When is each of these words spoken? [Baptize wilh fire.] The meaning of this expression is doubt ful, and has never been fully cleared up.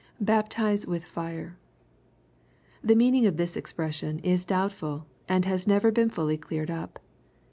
[Baptize 0.19 0.87
wilh 0.87 1.03
fire.] 1.03 1.59
The 2.83 2.95
meaning 2.95 3.27
of 3.27 3.37
this 3.37 3.55
expression 3.55 4.17
is 4.23 4.45
doubt 4.45 4.71
ful, 4.71 5.05
and 5.29 5.45
has 5.45 5.67
never 5.67 5.91
been 5.91 6.09
fully 6.09 6.37
cleared 6.39 6.71
up. 6.71 6.97